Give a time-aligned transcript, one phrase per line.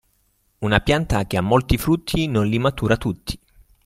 [0.61, 3.39] Una pianta che ha molti frutti non li matura tutti.